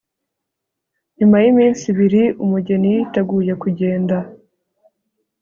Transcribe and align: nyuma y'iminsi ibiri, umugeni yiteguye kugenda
nyuma 1.17 1.35
y'iminsi 1.43 1.83
ibiri, 1.93 2.23
umugeni 2.43 2.87
yiteguye 2.95 3.53
kugenda 3.61 4.17